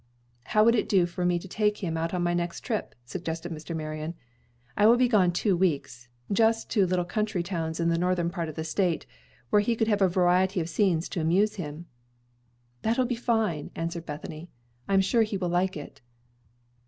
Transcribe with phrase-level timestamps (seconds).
[0.45, 3.51] "How would it do for me to take him out on my next trip?" suggested
[3.51, 3.75] Mr.
[3.75, 4.15] Marion.
[4.75, 8.49] "I will be gone two weeks, just to little country towns in the northern part
[8.49, 9.05] of the State,
[9.51, 11.85] where he could have a variety of scenes to amuse him."
[12.81, 14.49] "That will be fine!" answered Bethany.
[14.87, 16.01] "I'm sure he will like it."